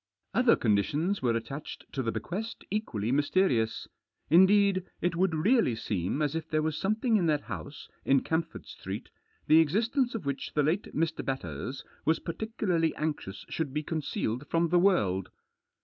[0.33, 3.87] Other conditions were attached to the bequest equally mysterious.
[4.31, 8.65] Indeed, it would really seem as if there was something in that house in Camford
[8.65, 9.11] Street
[9.45, 11.23] the existence of which the late Mr.
[11.23, 15.29] Batters was particu larly anxious should be concealed from the world.